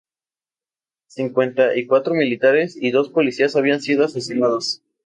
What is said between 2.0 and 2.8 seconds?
militares